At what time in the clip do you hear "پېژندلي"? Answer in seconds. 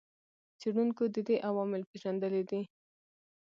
1.91-2.43